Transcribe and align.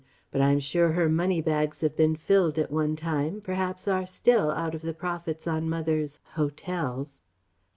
But 0.31 0.41
I'm 0.41 0.57
sure 0.59 0.93
her 0.93 1.07
money 1.07 1.41
bags 1.41 1.81
have 1.81 1.95
been 1.95 2.15
filled 2.15 2.57
at 2.57 2.71
one 2.71 2.95
time 2.95 3.39
perhaps 3.39 3.87
are 3.87 4.07
still 4.07 4.49
out 4.49 4.73
of 4.73 4.81
the 4.81 4.95
profits 4.95 5.45
on 5.45 5.69
mother's 5.69 6.17
'Hotels.'..." 6.33 7.21